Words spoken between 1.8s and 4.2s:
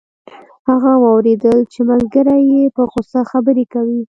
ملګری یې په غوسه خبرې کوي